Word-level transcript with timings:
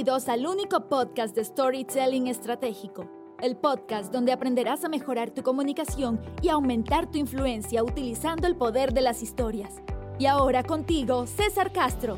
Bienvenidos 0.00 0.30
al 0.30 0.46
único 0.46 0.88
podcast 0.88 1.36
de 1.36 1.44
Storytelling 1.44 2.26
Estratégico, 2.28 3.36
el 3.42 3.54
podcast 3.58 4.10
donde 4.10 4.32
aprenderás 4.32 4.82
a 4.82 4.88
mejorar 4.88 5.30
tu 5.30 5.42
comunicación 5.42 6.18
y 6.40 6.48
aumentar 6.48 7.10
tu 7.10 7.18
influencia 7.18 7.84
utilizando 7.84 8.46
el 8.46 8.56
poder 8.56 8.94
de 8.94 9.02
las 9.02 9.22
historias. 9.22 9.74
Y 10.18 10.24
ahora 10.24 10.62
contigo, 10.62 11.26
César 11.26 11.70
Castro. 11.70 12.16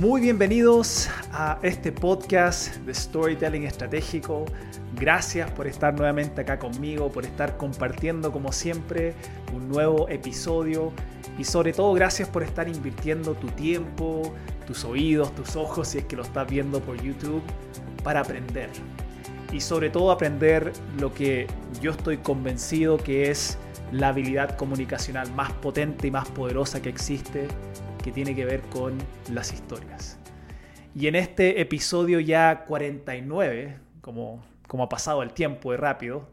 Muy 0.00 0.20
bienvenidos 0.20 1.08
a 1.32 1.58
este 1.62 1.90
podcast 1.90 2.76
de 2.76 2.94
Storytelling 2.94 3.64
Estratégico. 3.64 4.44
Gracias 4.94 5.50
por 5.50 5.66
estar 5.66 5.92
nuevamente 5.92 6.40
acá 6.40 6.60
conmigo, 6.60 7.10
por 7.10 7.24
estar 7.24 7.56
compartiendo 7.56 8.30
como 8.30 8.52
siempre 8.52 9.16
un 9.52 9.68
nuevo 9.68 10.08
episodio 10.08 10.92
y 11.38 11.44
sobre 11.44 11.72
todo 11.72 11.92
gracias 11.94 12.28
por 12.28 12.42
estar 12.42 12.68
invirtiendo 12.68 13.34
tu 13.34 13.46
tiempo, 13.48 14.34
tus 14.66 14.84
oídos, 14.84 15.34
tus 15.34 15.56
ojos, 15.56 15.88
si 15.88 15.98
es 15.98 16.04
que 16.04 16.16
lo 16.16 16.22
estás 16.22 16.48
viendo 16.50 16.80
por 16.80 17.00
YouTube, 17.00 17.42
para 18.02 18.20
aprender. 18.20 18.68
Y 19.52 19.60
sobre 19.60 19.88
todo 19.88 20.10
aprender 20.10 20.72
lo 20.98 21.14
que 21.14 21.46
yo 21.80 21.92
estoy 21.92 22.18
convencido 22.18 22.98
que 22.98 23.30
es 23.30 23.56
la 23.92 24.08
habilidad 24.08 24.56
comunicacional 24.56 25.32
más 25.32 25.52
potente 25.52 26.08
y 26.08 26.10
más 26.10 26.28
poderosa 26.28 26.82
que 26.82 26.88
existe, 26.88 27.48
que 28.02 28.12
tiene 28.12 28.34
que 28.34 28.44
ver 28.44 28.60
con 28.62 28.98
las 29.32 29.52
historias. 29.52 30.18
Y 30.94 31.06
en 31.06 31.14
este 31.14 31.60
episodio 31.60 32.20
ya 32.20 32.64
49, 32.66 33.78
como, 34.00 34.42
como 34.66 34.82
ha 34.84 34.88
pasado 34.88 35.22
el 35.22 35.32
tiempo 35.32 35.70
de 35.70 35.78
rápido, 35.78 36.28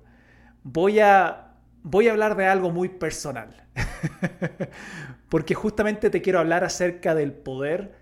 voy 0.64 1.00
a, 1.00 1.55
voy 1.86 2.08
a 2.08 2.12
hablar 2.12 2.36
de 2.36 2.48
algo 2.48 2.72
muy 2.72 2.90
personal. 2.90 3.56
Porque 5.30 5.54
justamente 5.54 6.10
te 6.10 6.22
quiero 6.22 6.40
hablar 6.40 6.64
acerca 6.64 7.14
del 7.14 7.32
poder 7.32 7.94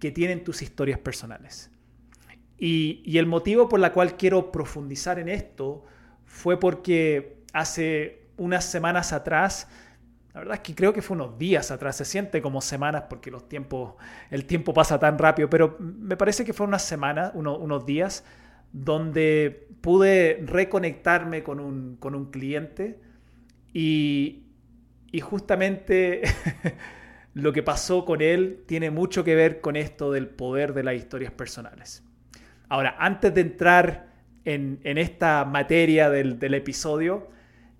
que 0.00 0.10
tienen 0.10 0.42
tus 0.42 0.60
historias 0.60 0.98
personales. 0.98 1.70
Y, 2.58 3.16
el 3.16 3.26
motivo 3.26 3.68
por 3.68 3.78
la 3.78 3.92
cual 3.92 4.16
quiero 4.16 4.50
profundizar 4.50 5.20
en 5.20 5.28
esto 5.28 5.84
fue 6.24 6.58
porque 6.58 7.38
hace 7.52 8.26
unas 8.36 8.64
semanas 8.64 9.12
atrás, 9.12 9.68
la 10.34 10.40
verdad 10.40 10.54
es 10.56 10.60
que 10.60 10.74
creo 10.74 10.92
que 10.92 11.00
fue 11.00 11.16
unos 11.16 11.38
días 11.38 11.70
atrás, 11.70 11.96
se 11.96 12.04
siente 12.04 12.42
como 12.42 12.60
semanas 12.60 13.04
porque 13.08 13.30
los 13.30 13.48
tiempos, 13.48 13.94
el 14.30 14.44
tiempo 14.44 14.74
pasa 14.74 14.98
tan 14.98 15.18
rápido, 15.18 15.48
pero 15.48 15.76
me 15.78 16.16
parece 16.16 16.44
que 16.44 16.52
fue 16.52 16.66
unas 16.66 16.82
semanas, 16.82 17.30
unos 17.34 17.86
días, 17.86 18.24
donde 18.72 19.68
pude 19.80 20.42
reconectarme 20.44 21.44
con 21.44 21.60
un, 21.60 21.96
con 21.96 22.16
un 22.16 22.32
cliente 22.32 22.98
y, 23.72 24.44
justamente 25.22 26.22
lo 27.34 27.52
que 27.52 27.62
pasó 27.62 28.04
con 28.04 28.20
él 28.20 28.64
tiene 28.66 28.90
mucho 28.90 29.24
que 29.24 29.34
ver 29.34 29.60
con 29.60 29.76
esto 29.76 30.12
del 30.12 30.28
poder 30.28 30.74
de 30.74 30.84
las 30.84 30.94
historias 30.94 31.32
personales. 31.32 32.04
Ahora, 32.68 32.96
antes 32.98 33.34
de 33.34 33.40
entrar 33.40 34.08
en, 34.44 34.80
esta 34.84 35.44
materia 35.44 36.10
del, 36.10 36.38
del 36.38 36.54
episodio, 36.54 37.28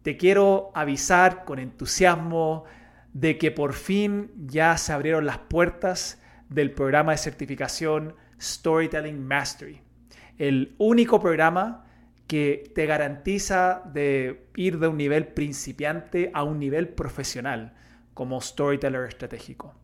te 0.03 0.17
quiero 0.17 0.71
avisar 0.75 1.45
con 1.45 1.59
entusiasmo 1.59 2.65
de 3.13 3.39
que 3.39 3.51
por 3.51 3.73
fin 3.73 4.31
ya 4.47 4.77
se 4.77 4.93
abrieron 4.93 5.27
las 5.27 5.39
puertas 5.39 6.23
del 6.49 6.71
programa 6.73 7.13
de 7.13 7.19
certificación 7.19 8.15
Storytelling 8.41 9.27
Mastery. 9.27 9.81
El 10.39 10.75
único 10.79 11.21
programa 11.21 11.88
que 12.29 12.71
te 12.75 12.87
garantiza 12.87 13.83
de 13.93 14.49
ir 14.55 14.79
de 14.79 14.87
un 14.87 14.99
nivel 14.99 15.29
principiante 15.29 16.31
a 16.35 16.45
un 16.45 16.61
nivel 16.61 16.89
profesional 16.91 17.75
como 18.13 18.41
storyteller 18.41 19.09
estratégico. 19.09 19.75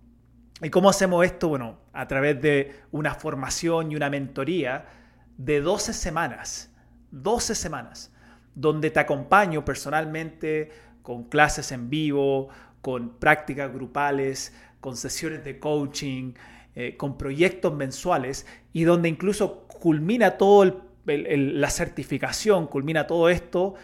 ¿Y 0.62 0.69
cómo 0.70 0.91
hacemos 0.91 1.25
esto? 1.25 1.48
Bueno, 1.48 1.78
a 1.92 2.06
través 2.06 2.41
de 2.41 2.75
una 2.92 3.15
formación 3.15 3.91
y 3.91 3.97
una 3.97 4.11
mentoría 4.11 4.84
de 5.39 5.61
12 5.61 5.95
semanas, 5.95 6.70
12 7.10 7.54
semanas, 7.54 8.12
donde 8.54 8.91
te 8.91 9.00
acompaño 9.00 9.65
personalmente 9.65 10.71
con 11.03 11.25
clases 11.25 11.72
en 11.72 11.88
vivo, 11.88 12.50
con 12.83 13.19
prácticas 13.19 13.72
grupales, 13.72 14.54
con 14.81 14.97
sesiones 14.97 15.43
de 15.44 15.59
coaching, 15.59 16.34
eh, 16.75 16.97
con 16.97 17.16
proyectos 17.16 17.75
mensuales 17.75 18.47
y 18.72 18.84
donde 18.84 19.09
incluso 19.09 19.66
culmina 19.66 20.33
todo 20.37 20.94
la 21.06 21.70
certificación, 21.70 22.66
culmina 22.66 23.06
todo 23.06 23.28
esto 23.28 23.75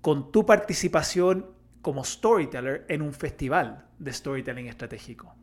con 0.00 0.32
tu 0.32 0.44
participación 0.44 1.46
como 1.80 2.04
storyteller 2.04 2.84
en 2.88 3.02
un 3.02 3.12
festival 3.12 3.86
de 3.98 4.12
storytelling 4.12 4.66
estratégico, 4.66 5.34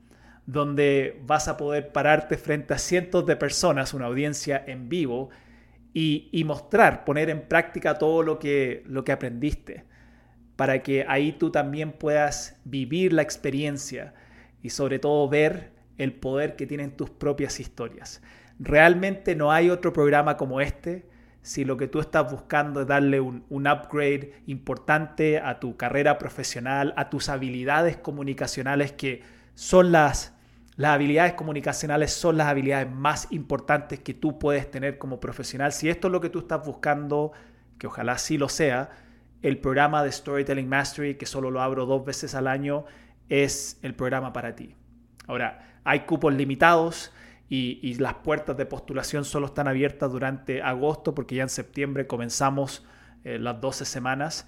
donde 0.46 1.22
vas 1.26 1.48
a 1.48 1.58
poder 1.58 1.92
pararte 1.92 2.38
frente 2.38 2.74
a 2.74 2.78
cientos 2.78 3.26
de 3.26 3.36
personas, 3.36 3.94
una 3.94 4.08
audiencia 4.08 4.64
en 4.66 4.90
vivo, 4.90 5.30
y, 5.94 6.44
mostrar, 6.46 7.04
poner 7.04 7.30
en 7.30 7.42
práctica 7.48 7.98
todo 7.98 8.24
lo 8.24 8.40
que, 8.40 8.84
lo 8.88 9.04
que 9.04 9.12
aprendiste, 9.12 9.84
para 10.56 10.82
que 10.84 11.06
ahí 11.08 11.34
tú 11.34 11.52
también 11.52 11.92
puedas 11.92 12.60
vivir 12.64 13.14
la 13.14 13.22
experiencia 13.22 14.14
y 14.62 14.70
sobre 14.70 15.00
todo 15.00 15.28
ver 15.28 15.72
el 15.98 16.14
poder 16.14 16.56
que 16.56 16.66
tienen 16.66 16.96
tus 16.96 17.10
propias 17.10 17.60
historias. 17.60 18.22
Realmente 18.60 19.36
no 19.36 19.52
hay 19.52 19.70
otro 19.70 19.92
programa 19.92 20.38
como 20.38 20.62
este 20.62 21.11
si 21.42 21.66
lo 21.66 21.78
que 21.78 21.88
tú 21.88 22.00
estás 22.00 22.32
buscando 22.32 22.82
es 22.82 22.88
darle 22.88 23.20
un, 23.20 23.44
upgrade 23.50 24.34
importante 24.46 25.40
a 25.40 25.60
tu 25.60 25.76
carrera 25.76 26.18
profesional, 26.18 26.94
a 26.98 27.10
tus 27.10 27.30
habilidades 27.30 27.98
comunicacionales, 27.98 28.92
que 28.92 29.24
son 29.56 29.92
las, 29.92 30.36
las 30.76 30.92
habilidades 30.92 31.34
comunicacionales 31.34 32.14
son 32.14 32.38
las 32.38 32.48
habilidades 32.48 32.92
más 32.92 33.28
importantes 33.32 34.00
que 34.00 34.14
tú 34.14 34.38
puedes 34.38 34.70
tener 34.70 34.98
como 34.98 35.20
profesional. 35.20 35.72
Si 35.72 35.90
esto 35.90 36.08
es 36.08 36.12
lo 36.12 36.22
que 36.22 36.30
tú 36.30 36.40
estás 36.40 36.64
buscando, 36.66 37.32
que 37.80 37.88
ojalá 37.88 38.18
sí 38.18 38.38
lo 38.38 38.48
sea, 38.48 38.92
el 39.42 39.58
programa 39.58 40.04
de 40.04 40.12
Storytelling 40.12 40.70
Mastery, 40.70 41.16
que 41.16 41.26
solo 41.26 41.50
lo 41.50 41.62
abro 41.62 41.88
dos 41.88 42.06
veces 42.06 42.36
al 42.36 42.48
año, 42.48 42.86
es 43.30 43.80
el 43.82 43.96
programa 43.96 44.32
para 44.34 44.56
ti. 44.56 44.76
Ahora, 45.26 45.80
hay 45.84 46.02
cupos 46.02 46.34
limitados 46.34 47.12
y, 47.54 47.96
las 47.96 48.14
puertas 48.14 48.56
de 48.56 48.66
postulación 48.66 49.26
solo 49.26 49.48
están 49.48 49.68
abiertas 49.68 50.10
durante 50.10 50.62
agosto 50.62 51.14
porque 51.14 51.36
ya 51.36 51.44
en 51.44 51.50
septiembre 51.50 52.08
comenzamos 52.08 52.86
eh, 53.26 53.38
las 53.38 53.60
12 53.60 53.84
semanas 53.84 54.48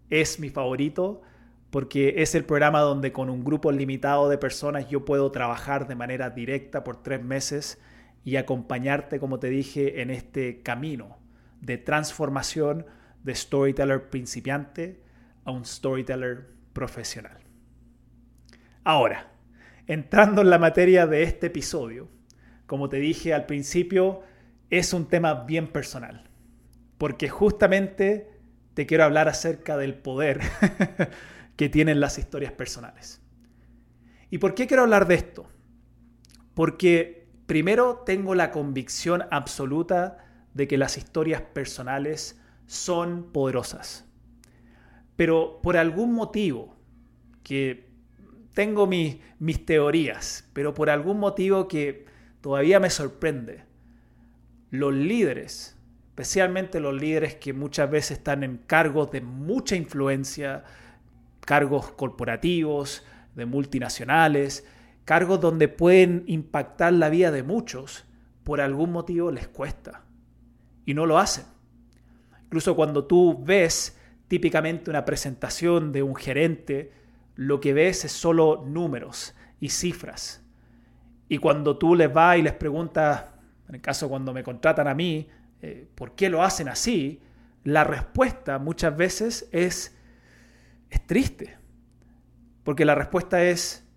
es 0.09 0.39
mi 0.39 0.49
favorito 0.49 1.21
porque 1.69 2.15
es 2.17 2.35
el 2.35 2.43
programa 2.43 2.81
donde 2.81 3.13
con 3.13 3.29
un 3.29 3.45
grupo 3.45 3.71
limitado 3.71 4.27
de 4.29 4.37
personas 4.37 4.89
yo 4.89 5.05
puedo 5.05 5.31
trabajar 5.31 5.87
de 5.87 5.95
manera 5.95 6.29
directa 6.29 6.83
por 6.83 7.01
tres 7.01 7.23
meses 7.23 7.81
y 8.23 8.35
acompañarte, 8.35 9.19
como 9.19 9.39
te 9.39 9.49
dije, 9.49 10.01
en 10.01 10.09
este 10.11 10.61
camino 10.61 11.17
de 11.59 11.77
transformación 11.77 12.85
de 13.23 13.35
storyteller 13.35 14.09
principiante 14.09 15.01
a 15.45 15.51
un 15.51 15.65
storyteller 15.65 16.47
profesional. 16.73 17.37
Ahora, 18.83 19.31
entrando 19.87 20.41
en 20.41 20.49
la 20.49 20.59
materia 20.59 21.07
de 21.07 21.23
este 21.23 21.47
episodio, 21.47 22.09
como 22.65 22.89
te 22.89 22.97
dije 22.97 23.33
al 23.33 23.45
principio, 23.45 24.21
es 24.69 24.93
un 24.93 25.07
tema 25.07 25.43
bien 25.43 25.67
personal, 25.67 26.29
porque 26.97 27.29
justamente 27.29 28.29
te 28.73 28.85
quiero 28.85 29.03
hablar 29.03 29.27
acerca 29.27 29.77
del 29.77 29.95
poder 29.95 30.39
que 31.55 31.69
tienen 31.69 31.99
las 31.99 32.17
historias 32.17 32.53
personales. 32.53 33.21
¿Y 34.29 34.37
por 34.37 34.55
qué 34.55 34.65
quiero 34.65 34.83
hablar 34.83 35.07
de 35.07 35.15
esto? 35.15 35.45
Porque 36.53 37.20
Primero, 37.51 38.03
tengo 38.05 38.33
la 38.33 38.49
convicción 38.49 39.23
absoluta 39.29 40.19
de 40.53 40.69
que 40.69 40.77
las 40.77 40.97
historias 40.97 41.41
personales 41.41 42.39
son 42.65 43.33
poderosas. 43.33 44.05
Pero 45.17 45.59
por 45.61 45.75
algún 45.75 46.13
motivo, 46.13 46.77
que 47.43 47.89
tengo 48.53 48.87
mis, 48.87 49.17
mis 49.39 49.65
teorías, 49.65 50.49
pero 50.53 50.73
por 50.73 50.89
algún 50.89 51.19
motivo 51.19 51.67
que 51.67 52.05
todavía 52.39 52.79
me 52.79 52.89
sorprende, 52.89 53.65
los 54.69 54.93
líderes, 54.93 55.77
especialmente 56.07 56.79
los 56.79 56.93
líderes 56.93 57.35
que 57.35 57.51
muchas 57.51 57.91
veces 57.91 58.19
están 58.19 58.45
en 58.45 58.59
cargos 58.59 59.11
de 59.11 59.19
mucha 59.19 59.75
influencia, 59.75 60.63
cargos 61.41 61.91
corporativos, 61.91 63.05
de 63.35 63.45
multinacionales, 63.45 64.65
cargos 65.05 65.41
donde 65.41 65.67
pueden 65.67 66.23
impactar 66.27 66.93
la 66.93 67.09
vida 67.09 67.31
de 67.31 67.43
muchos, 67.43 68.05
por 68.43 68.61
algún 68.61 68.91
motivo 68.91 69.31
les 69.31 69.47
cuesta 69.47 70.03
y 70.85 70.93
no 70.93 71.05
lo 71.05 71.19
hacen. 71.19 71.45
Incluso 72.43 72.75
cuando 72.75 73.05
tú 73.05 73.41
ves 73.43 73.97
típicamente 74.27 74.89
una 74.89 75.05
presentación 75.05 75.91
de 75.91 76.03
un 76.03 76.15
gerente, 76.15 76.91
lo 77.35 77.59
que 77.59 77.73
ves 77.73 78.05
es 78.05 78.11
solo 78.11 78.63
números 78.65 79.33
y 79.59 79.69
cifras. 79.69 80.43
Y 81.29 81.37
cuando 81.37 81.77
tú 81.77 81.95
les 81.95 82.11
vas 82.11 82.37
y 82.37 82.41
les 82.41 82.53
preguntas, 82.53 83.25
en 83.69 83.75
el 83.75 83.81
caso 83.81 84.09
cuando 84.09 84.33
me 84.33 84.43
contratan 84.43 84.87
a 84.87 84.93
mí, 84.93 85.29
eh, 85.61 85.87
¿por 85.95 86.13
qué 86.15 86.29
lo 86.29 86.43
hacen 86.43 86.67
así? 86.67 87.21
La 87.63 87.83
respuesta 87.83 88.59
muchas 88.59 88.97
veces 88.97 89.47
es, 89.51 89.95
es 90.89 91.07
triste. 91.07 91.57
Porque 92.63 92.85
la 92.85 92.95
respuesta 92.95 93.43
es, 93.43 93.87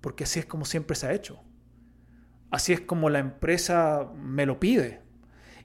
porque 0.00 0.24
así 0.24 0.40
es 0.40 0.46
como 0.46 0.64
siempre 0.64 0.96
se 0.96 1.06
ha 1.06 1.12
hecho. 1.12 1.40
Así 2.50 2.72
es 2.72 2.80
como 2.80 3.10
la 3.10 3.18
empresa 3.18 4.10
me 4.16 4.46
lo 4.46 4.58
pide. 4.58 5.02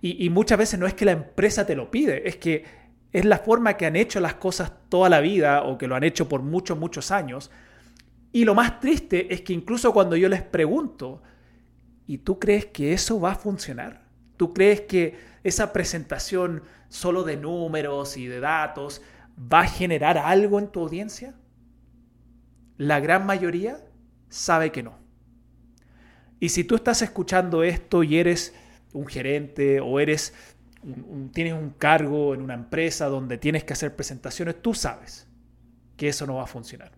Y, 0.06 0.30
muchas 0.32 0.58
veces 0.58 0.78
no 0.78 0.86
es 0.86 0.94
que 0.94 1.06
la 1.06 1.14
empresa 1.14 1.66
te 1.66 1.78
lo 1.78 1.90
pide, 1.90 2.28
es 2.28 2.36
que 2.36 2.66
es 3.14 3.24
la 3.24 3.38
forma 3.38 3.78
que 3.78 3.86
han 3.86 3.96
hecho 3.96 4.20
las 4.20 4.34
cosas 4.34 4.74
toda 4.90 5.08
la 5.08 5.22
vida 5.22 5.64
o 5.64 5.78
que 5.78 5.88
lo 5.88 5.96
han 5.96 6.04
hecho 6.04 6.28
por 6.28 6.42
muchos, 6.42 6.78
muchos 6.78 7.10
años. 7.10 7.52
Y 8.34 8.44
lo 8.44 8.54
más 8.54 8.82
triste 8.82 9.34
es 9.34 9.40
que 9.42 9.54
incluso 9.54 9.94
cuando 9.94 10.18
yo 10.18 10.28
les 10.28 10.42
pregunto, 10.42 11.24
¿y 12.06 12.18
tú 12.18 12.38
crees 12.38 12.66
que 12.66 12.92
eso 12.92 13.22
va 13.22 13.32
a 13.32 13.36
funcionar? 13.36 14.04
¿Tú 14.36 14.54
crees 14.54 14.82
que 14.82 15.16
esa 15.46 15.72
presentación 15.72 16.64
solo 16.90 17.24
de 17.24 17.38
números 17.38 18.18
y 18.18 18.28
de 18.28 18.42
datos 18.42 19.02
va 19.40 19.62
a 19.62 19.68
generar 19.68 20.18
algo 20.18 20.60
en 20.60 20.68
tu 20.68 20.82
audiencia? 20.82 21.34
La 22.76 23.00
gran 23.00 23.26
mayoría 23.26 23.78
sabe 24.34 24.72
que 24.72 24.84
no. 24.84 24.98
Y 26.40 26.50
si 26.50 26.64
tú 26.64 26.76
estás 26.76 27.02
escuchando 27.02 27.64
esto 27.64 28.04
y 28.04 28.18
eres 28.18 28.54
un 28.92 29.08
gerente 29.08 29.80
o 29.80 30.00
eres 30.00 30.34
tienes 31.32 31.54
un 31.54 31.70
cargo 31.70 32.34
en 32.34 32.42
una 32.42 32.54
empresa 32.54 33.08
donde 33.08 33.38
tienes 33.38 33.64
que 33.64 33.74
hacer 33.74 33.96
presentaciones, 33.96 34.62
tú 34.62 34.74
sabes 34.74 35.28
que 35.96 36.10
eso 36.10 36.28
no 36.28 36.36
va 36.36 36.44
a 36.44 36.48
funcionar. 36.48 36.92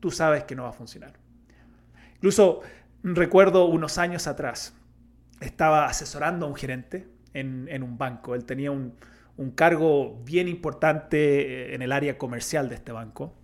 Tú 0.00 0.10
sabes 0.10 0.44
que 0.44 0.54
no 0.54 0.64
va 0.64 0.70
a 0.70 0.72
funcionar. 0.72 1.14
Incluso 2.16 2.60
recuerdo 3.02 3.66
unos 3.66 3.98
años 3.98 4.26
atrás, 4.26 4.74
estaba 5.40 5.86
asesorando 5.86 6.46
a 6.46 6.48
un 6.48 6.56
gerente 6.56 7.08
en, 7.32 7.82
un 7.82 7.96
banco. 7.96 8.34
Él 8.34 8.44
tenía 8.44 8.70
un, 8.70 8.94
cargo 9.54 10.20
bien 10.24 10.48
importante 10.48 11.74
en 11.74 11.82
el 11.82 11.92
área 11.92 12.18
comercial 12.18 12.68
de 12.68 12.74
este 12.74 12.92
banco. 12.92 13.34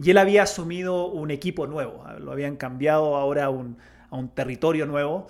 Y 0.00 0.10
él 0.10 0.18
había 0.18 0.44
asumido 0.44 1.06
un 1.06 1.30
equipo 1.30 1.66
nuevo, 1.66 2.04
lo 2.20 2.32
habían 2.32 2.56
cambiado 2.56 3.16
ahora 3.16 3.46
a 3.46 3.50
un, 3.50 3.78
a 4.10 4.16
un 4.16 4.28
territorio 4.28 4.86
nuevo 4.86 5.26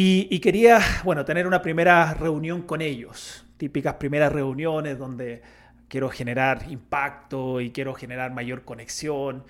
y, 0.00 0.38
quería, 0.38 0.80
bueno, 1.02 1.24
tener 1.24 1.46
una 1.46 1.60
primera 1.60 2.14
reunión 2.14 2.62
con 2.62 2.82
ellos, 2.82 3.44
típicas 3.56 3.94
primeras 3.94 4.32
reuniones 4.32 4.96
donde 4.96 5.42
quiero 5.88 6.08
generar 6.08 6.70
impacto 6.70 7.60
y 7.60 7.70
quiero 7.72 7.94
generar 7.94 8.32
mayor 8.32 8.64
conexión. 8.64 9.42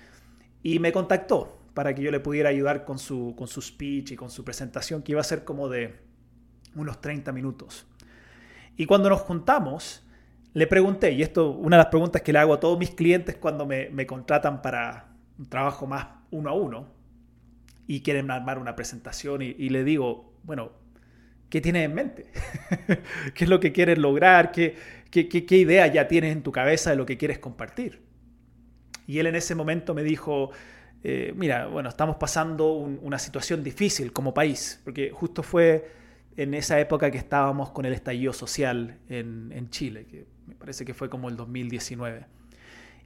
Y 0.63 0.79
me 0.79 0.91
contactó 0.91 1.59
para 1.75 1.93
que 1.93 2.01
yo 2.01 2.09
le 2.09 2.19
pudiera 2.19 2.49
ayudar 2.49 2.83
con 2.83 2.97
su, 2.97 3.35
con 3.37 3.47
su 3.47 3.61
speech 3.61 4.13
y 4.13 4.15
con 4.15 4.31
su 4.31 4.43
presentación, 4.43 5.03
que 5.03 5.11
iba 5.11 5.21
a 5.21 5.23
ser 5.23 5.43
como 5.43 5.69
de 5.69 5.99
unos 6.73 6.99
30 6.99 7.31
minutos. 7.31 7.85
Y 8.75 8.87
cuando 8.87 9.09
nos 9.09 9.21
juntamos, 9.21 10.03
le 10.53 10.67
pregunté, 10.67 11.11
y 11.11 11.21
esto 11.21 11.51
una 11.51 11.77
de 11.77 11.83
las 11.83 11.91
preguntas 11.91 12.21
que 12.21 12.33
le 12.33 12.39
hago 12.39 12.53
a 12.53 12.59
todos 12.59 12.77
mis 12.79 12.91
clientes 12.91 13.35
cuando 13.35 13.65
me, 13.65 13.89
me 13.89 14.05
contratan 14.05 14.61
para 14.61 15.09
un 15.37 15.47
trabajo 15.47 15.87
más 15.87 16.07
uno 16.31 16.49
a 16.49 16.53
uno 16.53 16.99
y 17.87 18.01
quieren 18.01 18.29
armar 18.29 18.59
una 18.59 18.75
presentación 18.75 19.41
y, 19.41 19.69
le 19.69 19.83
digo, 19.83 20.31
bueno, 20.43 20.71
¿qué 21.49 21.59
tienes 21.59 21.85
en 21.85 21.95
mente? 21.95 22.27
¿Qué 23.33 23.45
es 23.45 23.49
lo 23.49 23.59
que 23.59 23.71
quieres 23.71 23.97
lograr? 23.97 24.51
¿Qué, 24.51 24.75
qué, 25.09 25.57
idea 25.57 25.87
ya 25.87 26.07
tienes 26.07 26.31
en 26.33 26.43
tu 26.43 26.51
cabeza 26.51 26.91
de 26.91 26.97
lo 26.97 27.07
que 27.07 27.17
quieres 27.17 27.39
compartir? 27.39 28.03
Y 29.07 29.17
él 29.17 29.25
en 29.25 29.35
ese 29.35 29.55
momento 29.55 29.95
me 29.95 30.03
dijo, 30.03 30.51
eh, 31.03 31.33
mira, 31.35 31.65
bueno, 31.65 31.89
estamos 31.89 32.17
pasando 32.17 32.73
una 32.73 33.17
situación 33.17 33.63
difícil 33.63 34.13
como 34.13 34.35
país, 34.35 34.81
porque 34.83 35.09
justo 35.09 35.41
fue 35.41 35.89
en 36.41 36.53
esa 36.53 36.79
época 36.79 37.11
que 37.11 37.17
estábamos 37.17 37.71
con 37.71 37.85
el 37.85 37.91
estallido 37.91 38.31
social 38.31 38.97
en, 39.09 39.51
en 39.51 39.69
Chile, 39.69 40.05
que 40.05 40.25
me 40.47 40.55
parece 40.55 40.85
que 40.85 40.93
fue 40.93 41.09
como 41.09 41.27
el 41.27 41.35
2019. 41.35 42.25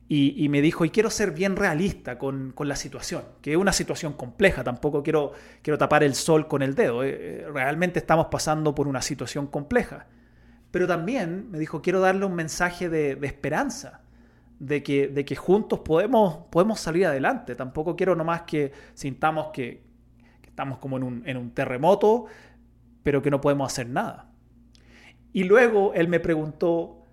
Y, 0.07 0.47
me 0.49 0.61
dijo, 0.61 0.85
y 0.85 0.91
quiero 0.91 1.09
ser 1.09 1.31
bien 1.31 1.55
realista 1.55 2.19
con, 2.19 2.53
la 2.59 2.75
situación, 2.75 3.23
que 3.41 3.53
es 3.53 3.57
una 3.57 3.73
situación 3.73 4.13
compleja, 4.13 4.63
tampoco 4.63 5.01
quiero, 5.01 5.31
quiero 5.63 5.79
tapar 5.79 6.03
el 6.03 6.13
sol 6.13 6.47
con 6.47 6.61
el 6.61 6.75
dedo, 6.75 7.03
eh, 7.03 7.09
eh, 7.09 7.47
realmente 7.51 7.97
estamos 7.97 8.27
pasando 8.27 8.75
por 8.75 8.87
una 8.87 9.01
situación 9.01 9.47
compleja. 9.47 10.05
Pero 10.69 10.85
también 10.85 11.49
me 11.49 11.57
dijo, 11.57 11.81
quiero 11.81 11.99
darle 11.99 12.25
un 12.25 12.35
mensaje 12.35 12.89
de, 12.89 13.17
esperanza, 13.23 14.01
de 14.59 14.83
que, 14.83 15.07
de 15.07 15.25
que 15.25 15.35
juntos 15.35 15.79
podemos, 15.79 16.45
podemos 16.51 16.79
salir 16.79 17.07
adelante. 17.07 17.55
Tampoco 17.55 17.95
quiero 17.95 18.15
nomás 18.15 18.43
que 18.43 18.71
sintamos 18.93 19.47
que, 19.51 19.81
que 20.43 20.49
estamos 20.49 20.77
como 20.77 20.97
en 20.97 21.03
un, 21.03 21.23
en 21.25 21.37
un 21.37 21.51
terremoto, 21.55 22.27
pero 23.03 23.21
que 23.21 23.29
no 23.29 23.41
podemos 23.41 23.71
hacer 23.71 23.87
nada. 23.87 24.31
Y 25.31 25.43
luego 25.43 25.93
él 25.93 26.07
me 26.07 26.19
preguntó, 26.19 27.03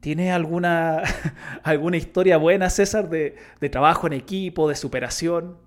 ¿Tienes 0.00 0.32
alguna, 0.32 1.02
alguna 1.62 1.98
historia 1.98 2.38
buena, 2.38 2.70
César, 2.70 3.10
de, 3.10 3.36
de 3.60 3.68
trabajo 3.68 4.06
en 4.06 4.14
equipo, 4.14 4.68
de 4.68 4.74
superación? 4.74 5.58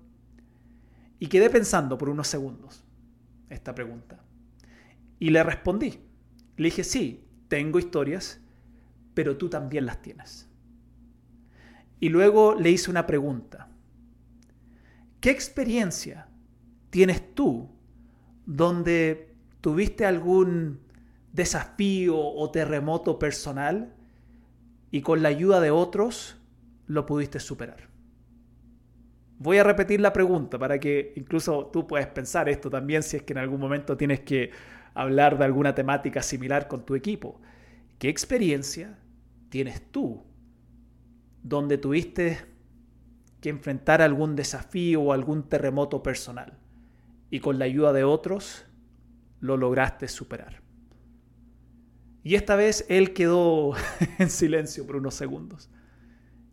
Y 1.20 1.28
quedé 1.28 1.48
pensando 1.48 1.96
por 1.96 2.08
unos 2.08 2.26
segundos 2.26 2.84
esta 3.48 3.74
pregunta. 3.74 4.20
Y 5.20 5.30
le 5.30 5.42
respondí. 5.44 6.00
Le 6.56 6.64
dije, 6.64 6.82
sí, 6.82 7.24
tengo 7.48 7.78
historias, 7.78 8.40
pero 9.14 9.36
tú 9.36 9.48
también 9.48 9.86
las 9.86 10.02
tienes. 10.02 10.48
Y 12.00 12.08
luego 12.08 12.56
le 12.56 12.70
hice 12.70 12.90
una 12.90 13.06
pregunta. 13.06 13.68
¿Qué 15.20 15.30
experiencia 15.30 16.28
tienes 16.90 17.34
tú 17.34 17.70
donde 18.44 19.33
tuviste 19.64 20.04
algún 20.04 20.80
desafío 21.32 22.18
o 22.18 22.50
terremoto 22.50 23.18
personal 23.18 23.94
y 24.90 25.00
con 25.00 25.22
la 25.22 25.30
ayuda 25.30 25.58
de 25.62 25.70
otros 25.70 26.36
lo 26.86 27.06
pudiste 27.06 27.40
superar. 27.40 27.88
Voy 29.38 29.56
a 29.56 29.64
repetir 29.64 30.02
la 30.02 30.12
pregunta 30.12 30.58
para 30.58 30.78
que 30.78 31.14
incluso 31.16 31.70
tú 31.72 31.86
puedas 31.86 32.08
pensar 32.08 32.50
esto 32.50 32.68
también 32.68 33.02
si 33.02 33.16
es 33.16 33.22
que 33.22 33.32
en 33.32 33.38
algún 33.38 33.58
momento 33.58 33.96
tienes 33.96 34.20
que 34.20 34.50
hablar 34.92 35.38
de 35.38 35.46
alguna 35.46 35.74
temática 35.74 36.20
similar 36.20 36.68
con 36.68 36.84
tu 36.84 36.94
equipo. 36.94 37.40
¿Qué 37.98 38.10
experiencia 38.10 38.98
tienes 39.48 39.90
tú 39.90 40.24
donde 41.42 41.78
tuviste 41.78 42.36
que 43.40 43.48
enfrentar 43.48 44.02
algún 44.02 44.36
desafío 44.36 45.00
o 45.00 45.12
algún 45.14 45.48
terremoto 45.48 46.02
personal 46.02 46.58
y 47.30 47.40
con 47.40 47.58
la 47.58 47.64
ayuda 47.64 47.94
de 47.94 48.04
otros 48.04 48.66
lo 49.44 49.56
lograste 49.56 50.08
superar? 50.08 50.62
Y 52.22 52.34
esta 52.34 52.56
vez 52.56 52.86
él 52.88 53.12
quedó 53.12 53.74
en 54.18 54.30
silencio 54.30 54.86
por 54.86 54.96
unos 54.96 55.14
segundos 55.14 55.70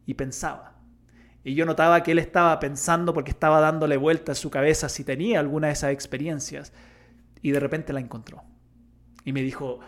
y 0.05 0.13
pensaba. 0.15 0.75
Y 1.43 1.55
yo 1.55 1.65
notaba 1.65 2.03
que 2.03 2.11
él 2.11 2.19
estaba 2.19 2.59
pensando 2.59 3.13
porque 3.13 3.31
estaba 3.31 3.61
dándole 3.61 3.95
vuelta 3.95 4.33
a 4.33 4.35
su 4.35 4.51
cabeza 4.51 4.89
si 4.89 5.05
tenía 5.05 5.39
alguna 5.39 5.67
de 5.67 5.73
esas 5.73 5.91
experiencias. 5.91 6.73
Y 7.41 7.51
de 7.51 7.59
repente 7.59 7.93
la 7.93 8.01
encontró. 8.01 8.43
Y 9.23 9.31
me 9.31 9.41
dijo, 9.41 9.79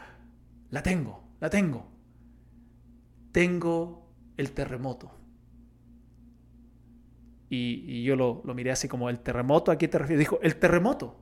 la 0.71 0.81
tengo, 0.81 1.21
la 1.41 1.49
tengo. 1.49 1.91
Tengo 3.33 4.09
el 4.37 4.51
terremoto. 4.51 5.11
Y, 7.49 8.03
yo 8.03 8.15
lo, 8.15 8.41
lo, 8.45 8.55
miré 8.55 8.71
así 8.71 8.87
como, 8.87 9.09
¿el 9.09 9.19
terremoto? 9.19 9.71
¿A 9.71 9.77
qué 9.77 9.87
te 9.87 9.99
refieres? 9.99 10.19
Dijo, 10.19 10.39
el 10.41 10.55
terremoto. 10.55 11.19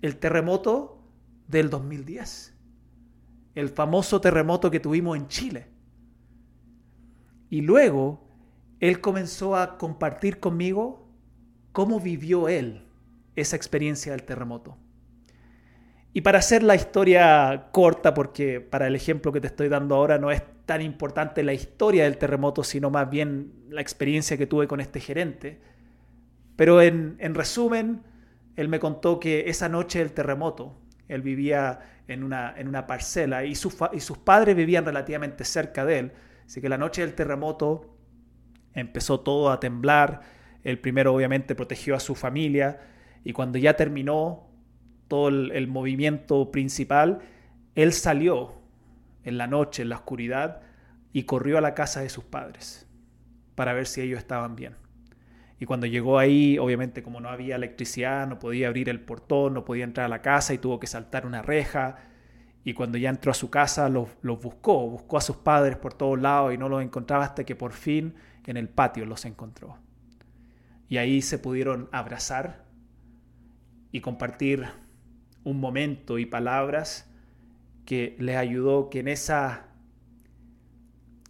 El 0.00 0.16
terremoto 0.16 0.99
del 1.50 1.70
2010 1.70 2.60
el 3.54 3.68
famoso 3.68 4.20
terremoto 4.20 4.70
que 4.70 4.80
tuvimos 4.80 5.16
en 5.16 5.28
Chile. 5.28 5.66
Y 7.48 7.62
luego 7.62 8.20
él 8.78 9.00
comenzó 9.00 9.56
a 9.56 9.76
compartir 9.76 10.38
conmigo 10.38 11.08
cómo 11.72 12.00
vivió 12.00 12.48
él 12.48 12.86
esa 13.36 13.56
experiencia 13.56 14.12
del 14.12 14.22
terremoto. 14.22 14.76
Y 16.12 16.22
para 16.22 16.38
hacer 16.38 16.62
la 16.62 16.74
historia 16.74 17.68
corta, 17.70 18.14
porque 18.14 18.60
para 18.60 18.86
el 18.86 18.96
ejemplo 18.96 19.32
que 19.32 19.40
te 19.40 19.46
estoy 19.46 19.68
dando 19.68 19.94
ahora 19.94 20.18
no 20.18 20.30
es 20.30 20.42
tan 20.66 20.82
importante 20.82 21.42
la 21.42 21.52
historia 21.52 22.04
del 22.04 22.18
terremoto, 22.18 22.64
sino 22.64 22.90
más 22.90 23.08
bien 23.10 23.52
la 23.68 23.80
experiencia 23.80 24.36
que 24.36 24.46
tuve 24.46 24.66
con 24.66 24.80
este 24.80 25.00
gerente. 25.00 25.60
Pero 26.56 26.82
en, 26.82 27.16
en 27.20 27.34
resumen, 27.34 28.02
él 28.56 28.68
me 28.68 28.80
contó 28.80 29.20
que 29.20 29.48
esa 29.48 29.68
noche 29.68 30.00
del 30.00 30.12
terremoto, 30.12 30.76
Él 31.10 31.22
vivía 31.22 31.80
en 32.08 32.22
una, 32.22 32.54
en 32.56 32.68
una 32.68 32.86
parcela 32.86 33.44
y, 33.44 33.50
y 33.50 33.54
sus 33.54 34.18
padres 34.24 34.56
vivían 34.56 34.84
relativamente 34.84 35.44
cerca 35.44 35.84
de 35.84 35.98
él. 35.98 36.12
Así 36.46 36.60
que 36.60 36.68
la 36.68 36.78
noche 36.78 37.02
del 37.02 37.14
terremoto 37.14 37.96
empezó 38.74 39.20
todo 39.20 39.50
a 39.50 39.60
temblar. 39.60 40.20
El 40.64 40.78
primero 40.78 41.14
obviamente 41.14 41.54
protegió 41.54 41.94
a 41.94 42.00
su 42.00 42.14
familia 42.14 42.80
y 43.24 43.32
cuando 43.32 43.58
ya 43.58 43.74
terminó 43.74 44.48
todo 45.08 45.28
el, 45.28 45.66
movimiento 45.66 46.50
principal, 46.52 47.18
él 47.74 47.92
salió 47.92 48.54
en 49.24 49.38
la 49.38 49.48
noche, 49.48 49.82
en 49.82 49.88
la 49.88 49.96
oscuridad, 49.96 50.62
y 51.12 51.24
corrió 51.24 51.58
a 51.58 51.60
la 51.60 51.74
casa 51.74 52.00
de 52.00 52.08
sus 52.08 52.24
padres 52.24 52.86
para 53.56 53.72
ver 53.72 53.86
si 53.86 54.00
ellos 54.00 54.18
estaban 54.18 54.54
bien. 54.54 54.76
Y 55.60 55.66
cuando 55.66 55.86
llegó 55.86 56.18
ahí, 56.18 56.58
obviamente 56.58 57.02
como 57.02 57.20
no 57.20 57.28
había 57.28 57.56
electricidad, 57.56 58.26
no 58.26 58.38
podía 58.38 58.68
abrir 58.68 58.88
el 58.88 58.98
portón, 58.98 59.52
no 59.52 59.62
podía 59.62 59.84
entrar 59.84 60.06
a 60.06 60.08
la 60.08 60.22
casa 60.22 60.54
y 60.54 60.58
tuvo 60.58 60.80
que 60.80 60.86
saltar 60.86 61.26
una 61.26 61.42
reja. 61.42 61.98
Y 62.64 62.72
cuando 62.72 62.96
ya 62.96 63.10
entró 63.10 63.30
a 63.30 63.34
su 63.34 63.50
casa, 63.50 63.90
los, 63.90 64.08
los 64.22 64.40
buscó, 64.40 64.88
buscó 64.88 65.18
a 65.18 65.20
sus 65.20 65.36
padres 65.36 65.76
por 65.76 65.92
todos 65.92 66.18
lados 66.18 66.54
y 66.54 66.58
no 66.58 66.70
los 66.70 66.82
encontraba 66.82 67.24
hasta 67.24 67.44
que 67.44 67.54
por 67.54 67.74
fin 67.74 68.14
en 68.46 68.56
el 68.56 68.70
patio 68.70 69.04
los 69.04 69.26
encontró. 69.26 69.76
Y 70.88 70.96
ahí 70.96 71.20
se 71.20 71.38
pudieron 71.38 71.90
abrazar 71.92 72.64
y 73.92 74.00
compartir 74.00 74.66
un 75.44 75.60
momento 75.60 76.18
y 76.18 76.24
palabras 76.24 77.12
que 77.84 78.16
les 78.18 78.36
ayudó 78.36 78.88
que 78.88 79.00
en, 79.00 79.08
esa, 79.08 79.66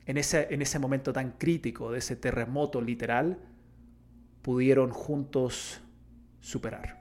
en, 0.07 0.19
ese, 0.19 0.47
en 0.55 0.63
ese 0.63 0.79
momento 0.79 1.13
tan 1.13 1.33
crítico 1.33 1.91
de 1.91 1.99
ese 1.99 2.15
terremoto 2.15 2.81
literal 2.81 3.50
pudieron 4.43 4.91
juntos 4.91 5.81
superar. 6.41 6.99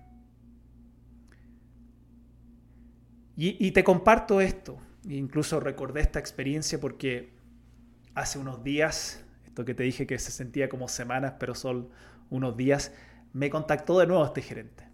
Y, 3.42 3.72
te 3.72 3.86
comparto 3.86 4.42
esto, 4.42 4.78
incluso 5.08 5.62
recordé 5.62 6.02
esta 6.02 6.20
experiencia 6.20 6.78
porque 6.82 7.32
hace 8.14 8.38
unos 8.38 8.66
días, 8.66 9.24
esto 9.46 9.64
que 9.64 9.74
te 9.74 9.84
dije 9.84 10.06
que 10.06 10.20
se 10.20 10.32
sentía 10.32 10.68
como 10.68 10.90
semanas, 10.90 11.36
pero 11.40 11.56
son 11.56 11.88
unos 12.30 12.58
días, 12.58 12.92
me 13.32 13.50
contactó 13.50 13.98
de 13.98 14.08
nuevo 14.08 14.26
este 14.26 14.42
gerente 14.42 14.90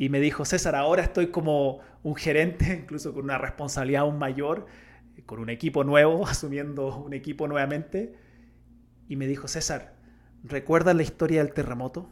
y 0.00 0.08
me 0.08 0.18
dijo, 0.18 0.46
César, 0.46 0.76
ahora 0.76 1.02
estoy 1.02 1.26
como 1.26 1.80
un 2.02 2.16
gerente, 2.16 2.78
incluso 2.82 3.12
con 3.12 3.24
una 3.24 3.36
responsabilidad 3.36 4.00
aún 4.00 4.18
mayor, 4.18 4.64
con 5.26 5.40
un 5.40 5.50
equipo 5.50 5.84
nuevo, 5.84 6.26
asumiendo 6.26 6.96
un 6.96 7.12
equipo 7.12 7.46
nuevamente. 7.46 8.14
Y 9.08 9.16
me 9.16 9.26
dijo, 9.26 9.46
César, 9.46 9.99
¿recuerdas 10.42 10.96
la 10.96 11.02
historia 11.02 11.42
del 11.42 11.52
terremoto? 11.52 12.10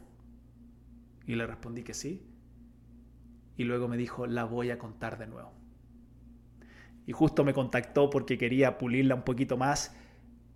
Y 1.27 1.35
le 1.35 1.47
respondí 1.47 1.83
que 1.83 1.95
sí. 1.95 2.27
Y 3.57 3.65
luego 3.65 3.89
me 3.89 3.97
dijo, 3.97 4.27
la 4.27 4.45
voy 4.45 4.71
a 4.71 4.79
contar 4.79 5.19
de 5.19 5.27
nuevo. 5.27 5.53
Y 7.07 7.13
justo 7.13 7.45
me 7.45 7.55
contactó 7.55 8.11
porque 8.11 8.39
quería 8.39 8.79
pulirla 8.79 9.15
un 9.15 9.23
poquito 9.23 9.57
más, 9.57 9.95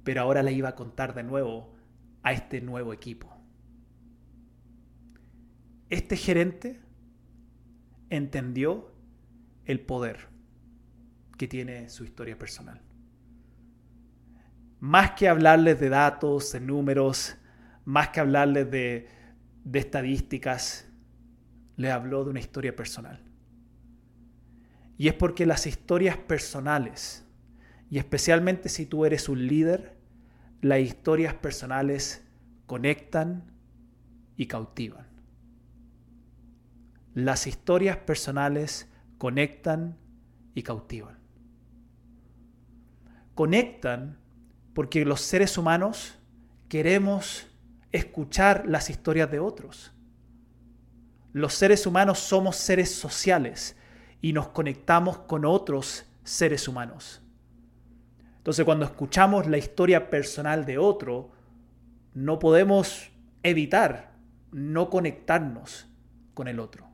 pero 0.05 0.21
ahora 0.21 0.43
la 0.43 0.51
iba 0.51 0.71
a 0.71 0.75
contar 0.75 1.15
de 1.15 1.23
nuevo 1.23 1.75
a 2.23 2.33
este 2.33 2.61
nuevo 2.61 2.93
equipo. 2.93 3.29
Este 5.89 6.17
gerente 6.17 6.81
entendió 8.09 8.93
el 9.65 9.81
poder 9.81 10.29
que 11.37 11.49
tiene 11.49 11.89
su 11.89 12.05
historia 12.05 12.39
personal. 12.39 12.81
Más 14.81 15.13
que 15.13 15.29
hablarles 15.29 15.81
de 15.81 15.89
datos, 15.89 16.53
de 16.53 16.61
números, 16.61 17.37
más 17.85 18.09
que 18.11 18.21
hablarles 18.21 18.71
de, 18.71 19.09
estadísticas, 19.73 20.89
le 21.77 21.91
habló 21.91 22.25
de 22.25 22.31
una 22.31 22.41
historia 22.41 22.75
personal. 22.75 23.21
Y 24.99 25.09
es 25.09 25.15
porque 25.15 25.47
las 25.47 25.67
historias 25.67 26.17
personales, 26.17 27.27
y 27.91 27.99
especialmente 27.99 28.69
si 28.69 28.87
tú 28.87 29.05
eres 29.05 29.29
un 29.29 29.47
líder, 29.47 29.97
las 30.61 30.81
historias 30.81 31.35
personales 31.35 32.23
conectan 32.67 33.53
y 34.37 34.47
cautivan. 34.47 35.07
Las 37.15 37.47
historias 37.47 37.97
personales 37.97 38.89
conectan 39.19 39.99
y 40.55 40.63
cautivan. 40.63 41.19
Conectan 43.35 44.19
porque 44.75 45.05
los 45.05 45.21
seres 45.21 45.59
humanos 45.59 46.19
queremos 46.69 47.52
escuchar 47.93 48.65
las 48.67 48.91
historias 48.91 49.31
de 49.31 49.39
otros. 49.39 49.93
Los 51.33 51.55
seres 51.55 51.87
humanos 51.87 52.19
somos 52.19 52.57
seres 52.57 52.95
sociales 52.95 53.77
y 54.21 54.33
nos 54.33 54.49
conectamos 54.49 55.19
con 55.19 55.45
otros 55.45 56.05
seres 56.25 56.69
humanos. 56.69 57.23
Entonces 58.39 58.65
cuando 58.65 58.85
escuchamos 58.85 59.47
la 59.47 59.59
historia 59.59 60.11
personal 60.11 60.67
de 60.67 60.79
otro, 60.79 61.31
no 62.15 62.39
podemos 62.39 63.11
evitar 63.43 64.13
no 64.51 64.91
conectarnos 64.91 65.87
con 66.35 66.49
el 66.49 66.61
otro 66.61 66.93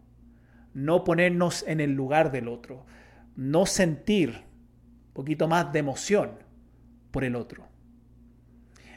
no 0.79 1.03
ponernos 1.03 1.65
en 1.67 1.81
el 1.81 1.93
lugar 1.93 2.31
del 2.31 2.47
otro, 2.47 2.87
no 3.35 3.67
sentir 3.67 4.31
un 5.09 5.13
poquito 5.13 5.49
más 5.49 5.73
de 5.73 5.81
emoción 5.81 6.31
por 7.11 7.25
el 7.25 7.35
otro. 7.35 7.67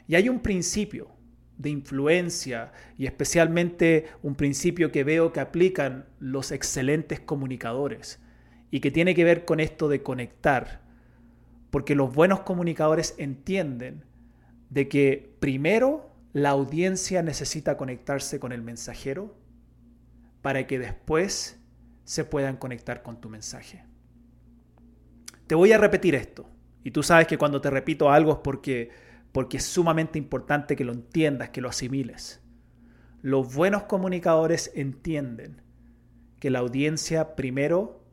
Y 0.08 0.14
hay 0.14 0.30
un 0.30 0.42
principio 0.42 1.10
de 1.62 1.70
influencia 1.70 2.72
y 2.98 3.06
especialmente 3.06 4.08
un 4.22 4.36
principio 4.36 4.92
que 4.92 5.04
veo 5.04 5.32
que 5.32 5.40
aplican 5.40 6.06
los 6.20 6.52
excelentes 6.52 7.20
comunicadores 7.20 8.20
y 8.72 8.80
que 8.80 8.92
tiene 8.92 9.16
que 9.16 9.24
ver 9.24 9.46
con 9.46 9.60
esto 9.60 9.90
de 9.90 10.02
conectar, 10.02 10.82
porque 11.70 11.96
los 11.96 12.14
buenos 12.14 12.42
comunicadores 12.42 13.16
entienden 13.18 14.06
de 14.70 14.88
que 14.88 15.36
primero 15.40 16.10
la 16.34 16.50
audiencia 16.50 17.22
necesita 17.22 17.78
conectarse 17.78 18.40
con 18.40 18.52
el 18.52 18.62
mensajero 18.62 19.36
para 20.42 20.66
que 20.68 20.80
después 20.80 21.60
se 22.06 22.24
puedan 22.24 22.58
conectar 22.58 23.04
con 23.04 23.20
tu 23.20 23.30
mensaje. 23.30 23.84
Te 25.48 25.56
voy 25.56 25.74
a 25.74 25.78
repetir 25.78 26.16
esto. 26.16 26.46
Y 26.84 26.92
tú 26.92 27.04
sabes 27.04 27.28
que 27.28 27.38
cuando 27.38 27.62
te 27.62 27.70
repito 27.70 28.10
algo 28.10 28.32
es 28.32 28.38
porque, 28.44 28.90
porque 29.32 29.58
es 29.58 29.66
sumamente 29.66 30.20
importante 30.20 30.76
que 30.76 30.84
lo 30.84 30.94
entiendas, 30.94 31.50
que 31.50 31.62
lo 31.62 31.70
asimiles. 31.70 32.42
Los 33.22 33.54
buenos 33.56 33.84
comunicadores 33.84 34.72
entienden 34.76 35.62
que 36.40 36.50
la 36.50 36.60
audiencia 36.60 37.36
primero 37.36 38.04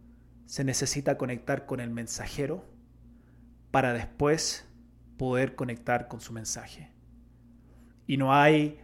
se 0.46 0.64
necesita 0.64 1.18
conectar 1.18 1.66
con 1.66 1.80
el 1.80 1.90
mensajero 1.90 2.64
para 3.70 3.92
después 3.92 4.66
poder 5.16 5.54
conectar 5.54 6.08
con 6.08 6.20
su 6.20 6.32
mensaje. 6.32 6.90
Y 8.06 8.16
no 8.16 8.32
hay 8.32 8.80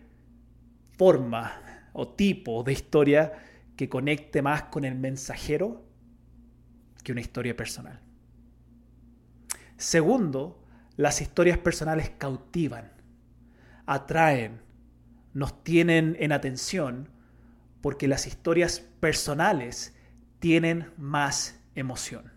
forma 0.97 1.53
o 1.93 2.09
tipo 2.09 2.63
de 2.63 2.73
historia 2.73 3.33
que 3.77 3.89
conecte 3.89 4.43
más 4.43 4.65
con 4.65 4.85
el 4.85 4.95
mensajero 4.95 5.85
que 7.03 7.13
una 7.13 7.21
historia 7.21 7.57
personal. 7.57 8.01
Segundo, 9.77 10.64
las 10.97 11.21
historias 11.21 11.59
personales 11.59 12.11
cautivan, 12.11 12.93
atraen, 13.87 14.61
nos 15.33 15.65
tienen 15.65 16.17
en 16.21 16.33
atención 16.33 17.09
porque 17.81 18.09
las 18.09 18.27
historias 18.27 18.81
personales 19.01 19.97
tienen 20.39 20.93
más 20.97 21.61
emoción. 21.75 22.33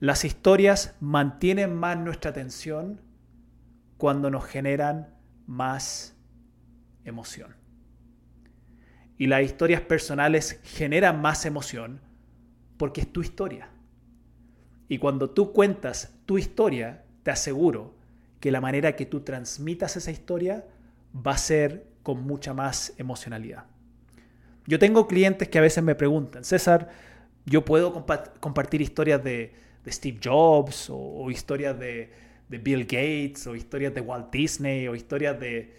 Las 0.00 0.24
historias 0.24 0.96
mantienen 1.00 1.74
más 1.74 1.96
nuestra 1.96 2.32
atención 2.32 3.00
cuando 3.96 4.30
nos 4.30 4.44
generan 4.44 5.14
más 5.46 6.16
emoción 7.04 7.62
y 9.22 9.28
las 9.28 9.42
historias 9.42 9.80
personales 9.80 10.58
generan 10.64 11.20
más 11.20 11.46
emoción 11.46 12.00
porque 12.76 13.02
es 13.02 13.12
tu 13.12 13.20
historia. 13.20 13.68
Y 14.88 14.98
cuando 14.98 15.30
tú 15.30 15.52
cuentas 15.52 16.11
tu 16.26 16.38
historia, 16.38 17.04
te 17.22 17.30
aseguro 17.30 17.94
que 18.40 18.50
la 18.50 18.60
manera 18.60 18.96
que 18.96 19.06
tú 19.06 19.20
transmitas 19.20 19.96
esa 19.96 20.10
historia 20.10 20.64
va 21.14 21.32
a 21.32 21.38
ser 21.38 21.86
con 22.02 22.24
mucha 22.24 22.54
más 22.54 22.92
emocionalidad. 22.98 23.64
Yo 24.66 24.78
tengo 24.78 25.06
clientes 25.06 25.48
que 25.48 25.58
a 25.58 25.62
veces 25.62 25.82
me 25.82 25.94
preguntan, 25.94 26.44
César, 26.44 26.88
yo 27.44 27.64
puedo 27.64 28.06
compartir 28.40 28.80
historias 28.80 29.22
de, 29.22 29.54
Steve 29.88 30.20
Jobs 30.22 30.88
o, 30.90 31.28
historias 31.30 31.76
de, 31.78 32.10
de 32.48 32.58
Bill 32.58 32.82
Gates 32.82 33.46
o 33.48 33.56
historias 33.56 33.92
de 33.92 34.00
Walt 34.00 34.30
Disney 34.30 34.86
o 34.86 34.94
historias 34.94 35.38
de, 35.40 35.74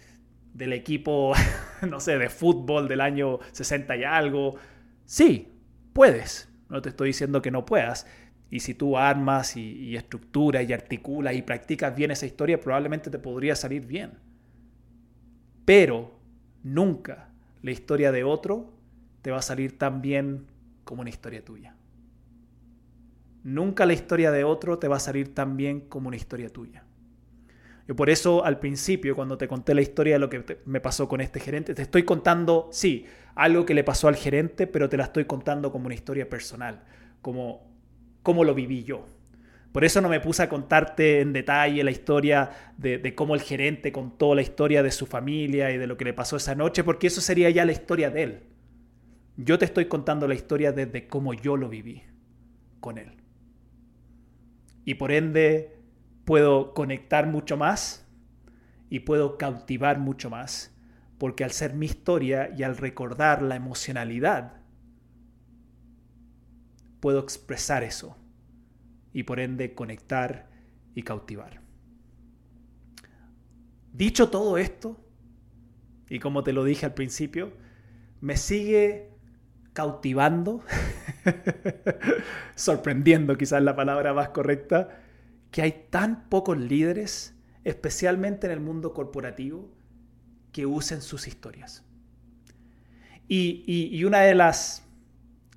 del 0.54 0.72
equipo, 0.72 1.32
no 1.88 2.00
sé, 2.00 2.16
de 2.16 2.28
fútbol 2.30 2.88
del 2.88 3.00
año 3.00 3.40
60 3.52 3.96
y 3.96 4.04
algo. 4.04 4.56
Sí, 5.04 5.52
puedes. 5.92 6.48
No 6.70 6.80
te 6.80 6.88
estoy 6.88 7.08
diciendo 7.08 7.42
que 7.42 7.50
no 7.50 7.66
puedas. 7.66 8.06
Y 8.50 8.60
si 8.60 8.74
tú 8.74 8.96
armas 8.96 9.56
y, 9.56 9.96
estructuras 9.96 10.68
y 10.68 10.72
articulas 10.72 11.34
y 11.34 11.42
practicas 11.42 11.94
bien 11.94 12.10
esa 12.10 12.26
historia, 12.26 12.60
probablemente 12.60 13.10
te 13.10 13.18
podría 13.18 13.56
salir 13.56 13.86
bien. 13.86 14.12
Pero 15.64 16.18
nunca 16.62 17.28
la 17.62 17.70
historia 17.70 18.12
de 18.12 18.24
otro 18.24 18.72
te 19.22 19.30
va 19.30 19.38
a 19.38 19.42
salir 19.42 19.78
tan 19.78 20.02
bien 20.02 20.46
como 20.84 21.00
una 21.00 21.10
historia 21.10 21.44
tuya. 21.44 21.74
Nunca 23.42 23.86
la 23.86 23.92
historia 23.92 24.30
de 24.30 24.44
otro 24.44 24.78
te 24.78 24.88
va 24.88 24.96
a 24.96 25.00
salir 25.00 25.34
tan 25.34 25.56
bien 25.56 25.80
como 25.80 26.08
una 26.08 26.16
historia 26.16 26.48
tuya. 26.48 26.84
Yo 27.86 27.94
por 27.94 28.08
eso 28.08 28.44
al 28.44 28.58
principio, 28.58 29.14
cuando 29.14 29.36
te 29.36 29.46
conté 29.46 29.74
la 29.74 29.82
historia 29.82 30.14
de 30.14 30.18
lo 30.18 30.30
que 30.30 30.58
me 30.64 30.80
pasó 30.80 31.08
con 31.08 31.20
este 31.20 31.40
gerente, 31.40 31.74
te 31.74 31.82
estoy 31.82 32.04
contando, 32.04 32.68
sí, 32.72 33.04
algo 33.34 33.66
que 33.66 33.74
le 33.74 33.84
pasó 33.84 34.08
al 34.08 34.16
gerente, 34.16 34.66
pero 34.66 34.88
te 34.88 34.96
la 34.96 35.04
estoy 35.04 35.26
contando 35.26 35.70
como 35.70 35.86
una 35.86 35.94
historia 35.94 36.28
personal, 36.28 36.82
como 37.20 37.73
cómo 38.24 38.42
lo 38.42 38.56
viví 38.56 38.82
yo. 38.82 39.06
Por 39.70 39.84
eso 39.84 40.00
no 40.00 40.08
me 40.08 40.20
puse 40.20 40.42
a 40.42 40.48
contarte 40.48 41.20
en 41.20 41.32
detalle 41.32 41.84
la 41.84 41.90
historia 41.90 42.72
de, 42.78 43.14
cómo 43.14 43.34
el 43.34 43.42
gerente 43.42 43.92
contó 43.92 44.34
la 44.34 44.42
historia 44.42 44.82
de 44.82 44.90
su 44.90 45.06
familia 45.06 45.70
y 45.70 45.78
de 45.78 45.86
lo 45.86 45.96
que 45.96 46.04
le 46.04 46.12
pasó 46.12 46.36
esa 46.36 46.54
noche, 46.54 46.82
porque 46.82 47.08
eso 47.08 47.20
sería 47.20 47.50
ya 47.50 47.64
la 47.64 47.72
historia 47.72 48.10
de 48.10 48.22
él. 48.22 48.40
Yo 49.36 49.58
te 49.58 49.64
estoy 49.64 49.86
contando 49.86 50.26
la 50.26 50.34
historia 50.34 50.72
desde 50.72 51.06
cómo 51.06 51.34
yo 51.34 51.56
lo 51.56 51.68
viví 51.68 52.02
con 52.80 52.98
él. 52.98 53.12
Y 54.84 54.94
por 54.94 55.12
ende 55.12 55.76
puedo 56.24 56.72
conectar 56.72 57.26
mucho 57.26 57.56
más 57.56 58.06
y 58.90 59.00
puedo 59.00 59.38
cautivar 59.38 59.98
mucho 59.98 60.30
más, 60.30 60.72
porque 61.18 61.42
al 61.42 61.50
ser 61.50 61.74
mi 61.74 61.86
historia 61.86 62.48
y 62.56 62.62
al 62.62 62.76
recordar 62.76 63.42
la 63.42 63.56
emocionalidad, 63.56 64.63
puedo 67.04 67.20
expresar 67.20 67.82
eso 67.82 68.16
y 69.12 69.24
por 69.24 69.38
ende 69.38 69.74
conectar 69.74 70.48
y 70.94 71.02
cautivar. 71.02 71.60
Dicho 73.92 74.30
todo 74.30 74.56
esto, 74.56 74.98
y 76.08 76.18
como 76.18 76.42
te 76.42 76.54
lo 76.54 76.64
dije 76.64 76.86
al 76.86 76.94
principio, 76.94 77.52
me 78.22 78.38
sigue 78.38 79.10
cautivando, 79.74 80.64
sorprendiendo 82.54 83.36
quizás 83.36 83.62
la 83.62 83.76
palabra 83.76 84.14
más 84.14 84.30
correcta, 84.30 85.02
que 85.50 85.60
hay 85.60 85.88
tan 85.90 86.30
pocos 86.30 86.56
líderes, 86.56 87.34
especialmente 87.64 88.46
en 88.46 88.52
el 88.54 88.60
mundo 88.60 88.94
corporativo, 88.94 89.70
que 90.52 90.64
usen 90.64 91.02
sus 91.02 91.28
historias. 91.28 91.84
Y, 93.28 93.62
y 93.92 94.04
una 94.04 94.20
de 94.20 94.34
las, 94.34 94.83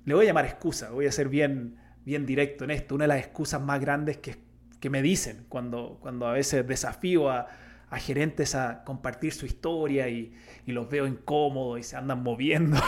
le 0.08 0.14
voy 0.14 0.24
a 0.24 0.28
llamar 0.28 0.46
excusa, 0.46 0.90
voy 0.90 1.06
a 1.06 1.12
ser 1.12 1.28
bien, 1.28 1.76
bien 2.04 2.24
directo 2.24 2.64
en 2.64 2.70
esto, 2.70 2.94
una 2.94 3.04
de 3.04 3.08
las 3.08 3.18
excusas 3.18 3.60
más 3.60 3.78
grandes 3.78 4.16
que, 4.16 4.36
que 4.80 4.88
me 4.88 5.02
dicen 5.02 5.44
cuando, 5.50 5.98
cuando 6.00 6.26
a 6.26 6.32
veces 6.32 6.66
desafío 6.66 7.30
a, 7.30 7.48
a 7.90 7.98
gerentes 7.98 8.54
a 8.54 8.84
compartir 8.84 9.34
su 9.34 9.44
historia 9.44 10.08
y, 10.08 10.32
y, 10.66 10.72
los 10.72 10.88
veo 10.88 11.06
incómodos 11.06 11.80
y 11.80 11.82
se 11.82 11.96
andan 11.96 12.22
moviendo. 12.22 12.78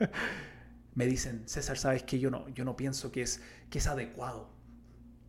me 0.94 1.06
dicen, 1.06 1.42
César, 1.46 1.78
¿sabes 1.78 2.04
qué? 2.04 2.20
Yo 2.20 2.30
no, 2.30 2.48
yo 2.50 2.64
no 2.64 2.76
pienso 2.76 3.10
que 3.10 3.22
es, 3.22 3.42
que 3.68 3.78
es 3.78 3.86
adecuado 3.88 4.48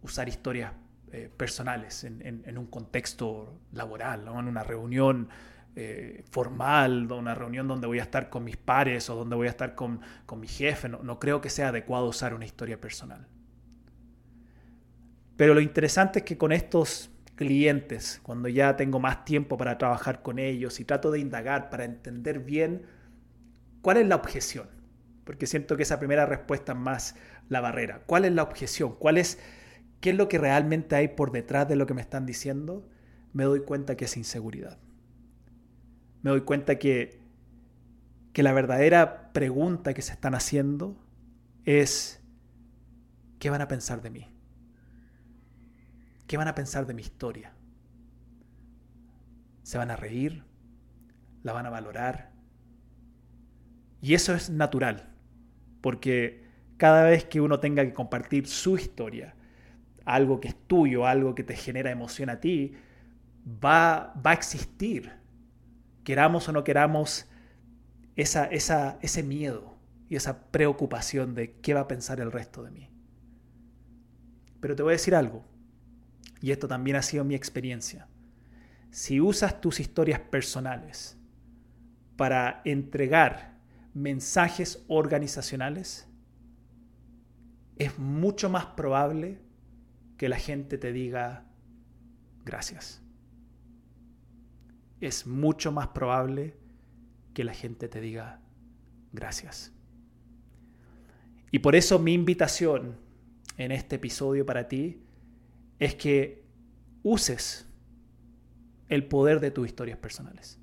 usar 0.04 0.30
historias 0.30 0.72
eh, 1.12 1.32
personales 1.36 2.04
en, 2.04 2.22
en, 2.24 2.58
un 2.60 2.68
contexto 2.68 3.60
laboral, 3.72 4.28
en 4.28 4.48
una 4.48 4.64
reunión 4.64 5.30
eh, 5.80 6.24
formal, 6.32 7.12
una 7.12 7.36
reunión 7.36 7.68
donde 7.68 7.86
voy 7.86 8.00
a 8.00 8.02
estar 8.02 8.32
con 8.32 8.44
mis 8.44 8.58
pares 8.58 9.12
o 9.12 9.16
donde 9.16 9.36
voy 9.36 9.46
a 9.46 9.52
estar 9.52 9.76
con, 9.76 10.02
con 10.26 10.40
mi 10.40 10.48
jefe. 10.48 10.90
No, 10.90 11.20
creo 11.20 11.40
que 11.40 11.52
sea 11.52 11.68
adecuado 11.68 12.08
usar 12.08 12.34
una 12.34 12.46
historia 12.46 12.82
personal. 12.82 13.28
Pero 15.36 15.54
lo 15.54 15.62
interesante 15.62 16.20
es 16.20 16.26
que 16.26 16.36
con 16.36 16.52
estos 16.52 17.12
clientes, 17.36 18.20
cuando 18.24 18.50
ya 18.50 18.76
tengo 18.76 19.00
más 19.00 19.24
tiempo 19.24 19.56
para 19.56 19.78
trabajar 19.78 20.24
con 20.24 20.40
ellos 20.40 20.80
y 20.80 20.84
trato 20.84 21.12
de 21.12 21.20
indagar 21.20 21.70
para 21.70 21.86
entender 21.86 22.40
bien 22.40 22.82
cuál 23.84 23.98
es 23.98 24.08
la 24.08 24.16
objeción, 24.16 24.68
porque 25.26 25.46
siento 25.46 25.78
que 25.78 25.84
esa 25.84 26.00
primera 26.00 26.26
respuesta 26.26 26.72
es 26.72 26.80
más 26.80 27.16
la 27.50 27.62
barrera. 27.62 28.02
¿Cuál 28.08 28.26
es 28.26 28.32
la 28.32 28.42
objeción? 28.42 28.96
¿Cuál 28.98 29.20
es 29.20 29.38
qué 30.02 30.10
es 30.10 30.16
lo 30.16 30.28
que 30.28 30.40
realmente 30.40 30.96
hay 30.96 31.10
por 31.10 31.32
detrás 31.32 31.68
de 31.68 31.76
lo 31.76 31.86
que 31.86 31.94
me 31.94 32.02
están 32.02 32.26
diciendo? 32.26 32.90
Me 33.32 33.44
doy 33.44 33.60
cuenta 33.60 33.96
que 33.96 34.06
es 34.06 34.18
inseguridad 34.18 34.80
me 36.28 36.32
doy 36.32 36.42
cuenta 36.42 36.78
que, 36.78 37.22
que 38.34 38.44
la 38.44 38.52
verdadera 38.52 39.32
pregunta 39.32 39.94
que 39.94 40.02
se 40.02 40.12
están 40.12 40.36
haciendo 40.36 41.02
es, 41.64 42.22
¿qué 43.40 43.50
van 43.50 43.62
a 43.62 43.70
pensar 43.70 44.02
de 44.02 44.10
mí? 44.10 44.28
¿Qué 46.28 46.36
van 46.36 46.50
a 46.50 46.54
pensar 46.54 46.86
de 46.86 46.94
mi 46.94 47.02
historia? 47.02 47.54
¿Se 49.64 49.78
van 49.78 49.90
a 49.90 49.96
reír? 49.96 50.44
¿La 51.44 51.54
van 51.54 51.66
a 51.66 51.70
valorar? 51.70 52.34
Y 54.02 54.16
eso 54.16 54.36
es 54.36 54.50
natural, 54.50 55.08
porque 55.80 56.44
cada 56.76 57.06
vez 57.06 57.24
que 57.24 57.40
uno 57.40 57.62
tenga 57.62 57.86
que 57.86 57.94
compartir 57.94 58.48
su 58.48 58.76
historia, 58.76 59.34
algo 60.04 60.42
que 60.42 60.50
es 60.50 60.68
tuyo, 60.68 61.08
algo 61.08 61.36
que 61.36 61.46
te 61.46 61.56
genera 61.56 61.90
emoción 61.90 62.30
a 62.30 62.42
ti, 62.42 62.74
va, 63.64 64.14
va 64.26 64.32
a 64.32 64.34
existir 64.34 65.17
queramos 66.08 66.48
o 66.48 66.54
no 66.54 66.64
queramos, 66.64 67.26
esa, 68.16 68.46
esa, 68.46 68.98
ese 69.02 69.24
miedo 69.24 69.78
y 70.08 70.16
esa 70.16 70.50
preocupación 70.52 71.36
de 71.36 71.60
qué 71.60 71.74
va 71.74 71.82
a 71.82 71.88
pensar 71.90 72.22
el 72.22 72.32
resto 72.32 72.64
de 72.64 72.72
mí. 72.72 72.90
Pero 74.62 74.74
te 74.74 74.84
voy 74.84 74.92
a 74.92 74.94
decir 74.94 75.16
algo, 75.16 75.44
y 76.42 76.52
esto 76.52 76.66
también 76.70 76.96
ha 76.96 77.02
sido 77.02 77.26
mi 77.26 77.36
experiencia. 77.36 78.08
Si 78.90 79.20
usas 79.20 79.60
tus 79.60 79.82
historias 79.82 80.22
personales 80.22 81.18
para 82.16 82.62
entregar 82.64 83.58
mensajes 83.94 84.86
organizacionales, 84.88 86.08
es 87.76 88.00
mucho 88.00 88.50
más 88.50 88.66
probable 88.66 89.42
que 90.16 90.30
la 90.30 90.38
gente 90.38 90.78
te 90.78 90.94
diga 90.94 91.44
gracias 92.46 93.04
es 95.02 95.28
mucho 95.28 95.72
más 95.72 95.90
probable 95.90 96.58
que 97.34 97.44
la 97.44 97.54
gente 97.54 97.88
te 97.88 98.02
diga 98.02 98.42
gracias. 99.14 99.72
Y 101.52 101.60
por 101.60 101.76
eso 101.76 102.00
mi 102.00 102.14
invitación 102.14 102.98
en 103.58 103.72
este 103.72 103.96
episodio 103.96 104.46
para 104.46 104.68
ti 104.68 105.02
es 105.80 105.96
que 105.96 106.44
uses 107.04 107.68
el 108.90 109.06
poder 109.06 109.40
de 109.40 109.52
tus 109.52 109.68
historias 109.68 109.98
personales. 109.98 110.60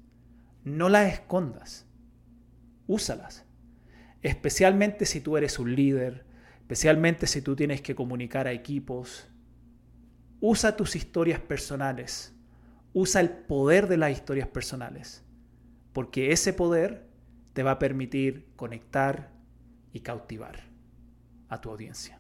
No 0.65 0.89
las 0.89 1.13
escondas, 1.13 1.87
úsalas. 2.87 3.45
Especialmente 4.23 5.07
si 5.07 5.21
tú 5.21 5.37
eres 5.37 5.59
un 5.59 5.75
líder, 5.75 6.25
especialmente 6.61 7.27
si 7.27 7.43
tú 7.43 7.55
tienes 7.55 7.83
que 7.83 7.95
comunicar 7.95 8.47
a 8.47 8.53
equipos. 8.53 9.29
Usa 10.41 10.77
tus 10.77 10.97
historias 10.97 11.41
personales 11.41 12.34
usa 12.95 13.21
el 13.21 13.29
poder 13.29 13.89
de 13.89 13.99
las 13.99 14.13
historias 14.13 14.49
personales, 14.49 15.23
porque 15.93 16.33
ese 16.33 16.55
poder 16.55 17.07
te 17.53 17.63
va 17.63 17.73
a 17.73 17.79
permitir 17.79 18.47
conectar 18.57 19.31
y 19.93 20.01
cautivar 20.01 20.61
a 21.49 21.61
tu 21.61 21.71
audiencia. 21.71 22.19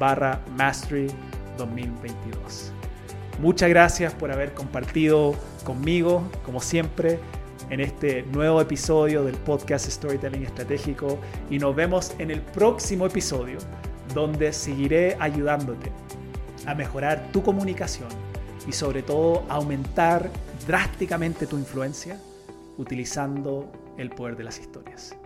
barra 0.00 0.40
mastery 0.56 1.06
2022. 1.58 2.72
Muchas 3.40 3.68
gracias 3.68 4.12
por 4.14 4.32
haber 4.32 4.52
compartido 4.52 5.36
conmigo, 5.62 6.28
como 6.44 6.60
siempre, 6.60 7.20
en 7.70 7.78
este 7.78 8.24
nuevo 8.32 8.60
episodio 8.60 9.22
del 9.22 9.36
podcast 9.36 9.88
Storytelling 9.88 10.42
Estratégico 10.42 11.20
y 11.50 11.60
nos 11.60 11.76
vemos 11.76 12.16
en 12.18 12.32
el 12.32 12.42
próximo 12.42 13.06
episodio 13.06 13.58
donde 14.12 14.52
seguiré 14.52 15.16
ayudándote 15.20 15.92
a 16.68 16.74
mejorar 16.74 17.32
tu 17.32 17.42
comunicación 17.42 18.08
y 18.66 18.72
sobre 18.72 19.02
todo 19.02 19.44
aumentar 19.48 20.28
drásticamente 20.66 21.46
tu 21.46 21.56
influencia 21.56 22.20
utilizando 22.76 23.72
el 23.96 24.10
poder 24.10 24.36
de 24.36 24.44
las 24.44 24.58
historias. 24.58 25.16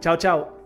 Chao, 0.00 0.16
chao. 0.16 0.59